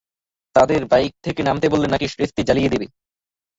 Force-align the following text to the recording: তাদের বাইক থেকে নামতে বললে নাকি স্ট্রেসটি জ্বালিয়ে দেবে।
তাদের 0.55 0.81
বাইক 0.91 1.13
থেকে 1.25 1.41
নামতে 1.43 1.67
বললে 1.69 1.87
নাকি 1.89 2.05
স্ট্রেসটি 2.07 2.41
জ্বালিয়ে 2.47 2.71
দেবে। 2.73 2.87